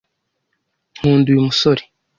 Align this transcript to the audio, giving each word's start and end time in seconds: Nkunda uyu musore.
Nkunda 0.97 1.27
uyu 1.31 1.41
musore. 1.47 1.83